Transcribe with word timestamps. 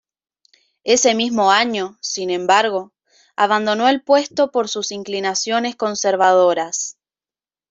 Ese 0.83 1.13
mismo 1.13 1.51
año, 1.51 1.95
sin 2.01 2.31
embargo, 2.31 2.91
abandonó 3.35 3.87
el 3.87 4.01
puesto 4.01 4.49
por 4.49 4.67
sus 4.67 4.91
inclinaciones 4.91 5.75
conservadoras. 5.75 6.97